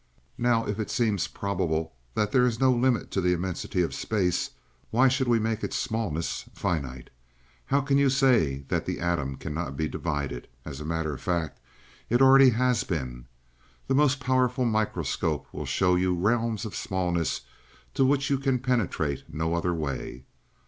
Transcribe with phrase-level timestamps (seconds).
[0.39, 4.49] "Now, if it seems probable that there is no limit to the immensity of space,
[4.89, 7.11] why should we make its smallness finite?
[7.67, 10.47] How can you say that the atom cannot be divided?
[10.65, 11.59] As a matter of fact,
[12.09, 13.27] it already has been.
[13.87, 17.41] The most powerful microscope will show you realms of smallness
[17.93, 20.25] to which you can penetrate no other way.